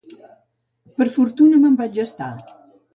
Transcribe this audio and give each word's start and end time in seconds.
Per 0.97 1.07
fortuna 1.19 1.63
me'n 1.67 1.79
vaig 1.85 2.05
estar. 2.09 2.35